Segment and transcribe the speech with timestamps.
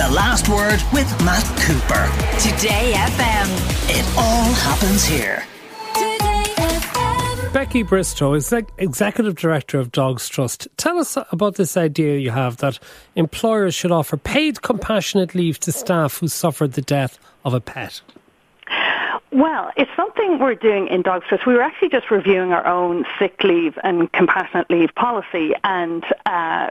[0.00, 2.08] The Last Word with Matt Cooper.
[2.38, 3.48] Today FM.
[3.90, 5.44] It all happens here.
[7.52, 10.68] Becky Bristow is the Executive Director of Dogs Trust.
[10.78, 12.78] Tell us about this idea you have that
[13.14, 18.00] employers should offer paid compassionate leave to staff who suffered the death of a pet.
[19.32, 21.46] Well, it's something we're doing in Dogs Trust.
[21.46, 26.70] We were actually just reviewing our own sick leave and compassionate leave policy, and uh,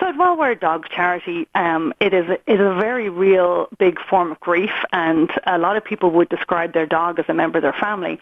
[0.00, 3.68] so while we're a dog charity, um, it is a, it is a very real
[3.78, 7.34] big form of grief, and a lot of people would describe their dog as a
[7.34, 8.20] member of their family.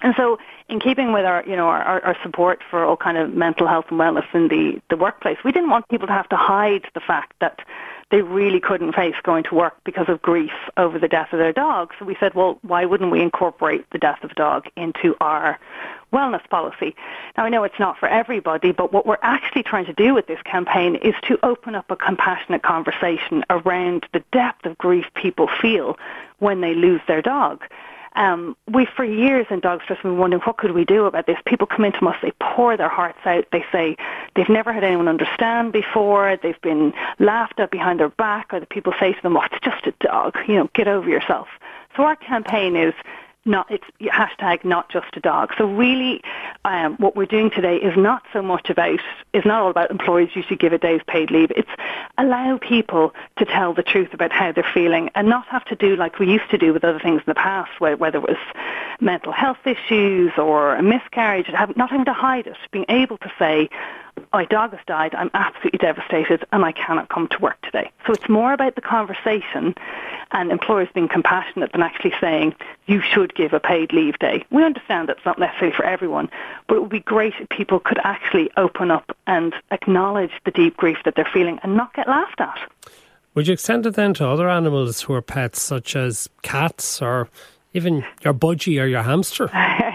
[0.00, 0.38] And so,
[0.68, 3.86] in keeping with our, you know, our, our support for all kind of mental health
[3.90, 7.00] and wellness in the, the workplace, we didn't want people to have to hide the
[7.00, 7.60] fact that
[8.10, 11.52] they really couldn't face going to work because of grief over the death of their
[11.52, 11.92] dog.
[11.98, 15.58] So we said, well, why wouldn't we incorporate the death of a dog into our
[16.12, 16.94] wellness policy?
[17.36, 20.26] Now, I know it's not for everybody, but what we're actually trying to do with
[20.26, 25.48] this campaign is to open up a compassionate conversation around the depth of grief people
[25.60, 25.98] feel
[26.38, 27.64] when they lose their dog.
[28.16, 31.26] Um, we, for years in dog Dogs Trust, been wondering what could we do about
[31.26, 31.38] this.
[31.46, 33.46] People come into us, they pour their hearts out.
[33.50, 33.96] They say
[34.36, 36.38] they've never had anyone understand before.
[36.40, 39.58] They've been laughed at behind their back, or the people say to them, "Oh, it's
[39.62, 40.36] just a dog.
[40.46, 41.48] You know, get over yourself."
[41.96, 42.94] So our campaign is
[43.44, 45.52] not it's hashtag not just a dog.
[45.58, 46.22] So really,
[46.64, 49.00] um, what we're doing today is not so much about
[49.32, 51.50] is not all about employees you should give a day's paid leave.
[51.50, 51.68] It's
[52.16, 55.96] allow people to tell the truth about how they're feeling and not have to do
[55.96, 58.38] like we used to do with other things in the past, whether it was
[59.00, 63.68] mental health issues or a miscarriage, not having to hide it, being able to say,
[64.34, 67.92] my dog has died, I'm absolutely devastated and I cannot come to work today.
[68.04, 69.76] So it's more about the conversation
[70.32, 74.44] and employers being compassionate than actually saying you should give a paid leave day.
[74.50, 76.28] We understand that's not necessarily for everyone,
[76.66, 80.76] but it would be great if people could actually open up and acknowledge the deep
[80.76, 82.58] grief that they're feeling and not get laughed at.
[83.34, 87.28] Would you extend it then to other animals who are pets, such as cats or
[87.72, 89.48] even your budgie or your hamster?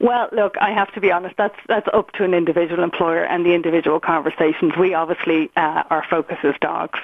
[0.00, 1.36] Well, look, I have to be honest.
[1.36, 4.72] That's that's up to an individual employer and the individual conversations.
[4.78, 6.98] We obviously uh, our focus is dogs,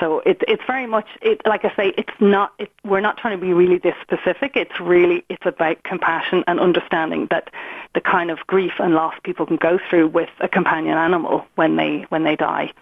[0.00, 1.40] so it's it's very much it.
[1.46, 2.52] Like I say, it's not.
[2.58, 4.56] It, we're not trying to be really this specific.
[4.56, 7.50] It's really it's about compassion and understanding that
[7.94, 11.76] the kind of grief and loss people can go through with a companion animal when
[11.76, 12.72] they when they die.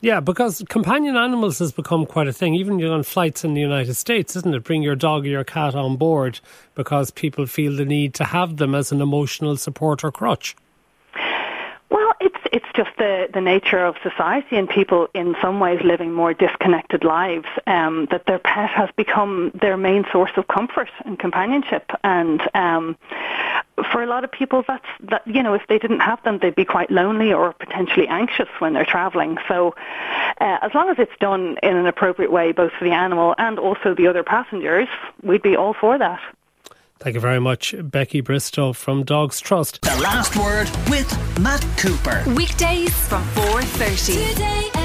[0.00, 3.94] Yeah, because companion animals has become quite a thing, even on flights in the United
[3.94, 4.62] States, isn't it?
[4.62, 6.38] Bring your dog or your cat on board
[6.76, 10.54] because people feel the need to have them as an emotional support or crutch.
[11.90, 16.12] Well, it's it's just the, the nature of society and people in some ways living
[16.12, 21.18] more disconnected lives um, that their pet has become their main source of comfort and
[21.18, 21.90] companionship.
[22.04, 22.96] And um,
[23.92, 26.54] for a lot of people that's that you know if they didn't have them they'd
[26.54, 29.74] be quite lonely or potentially anxious when they're traveling so
[30.40, 33.58] uh, as long as it's done in an appropriate way both for the animal and
[33.58, 34.88] also the other passengers
[35.22, 36.20] we'd be all for that
[37.00, 39.80] Thank you very much, Becky Bristow from Dogs Trust.
[39.82, 42.24] The last word with Matt Cooper.
[42.34, 44.77] Weekdays from 4.30.